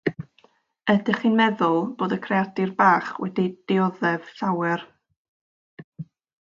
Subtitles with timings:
[0.93, 4.85] Ydych chi'n meddwl bod y creadur bach wedi dioddef llawer?